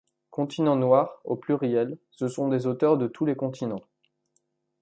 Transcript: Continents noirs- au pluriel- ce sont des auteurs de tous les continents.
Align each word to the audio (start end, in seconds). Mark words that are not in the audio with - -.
Continents 0.31 0.75
noirs- 0.77 1.11
au 1.25 1.35
pluriel- 1.35 1.99
ce 2.17 2.27
sont 2.27 2.47
des 2.47 2.65
auteurs 2.65 2.97
de 2.97 3.05
tous 3.05 3.23
les 3.25 3.35
continents. 3.35 3.83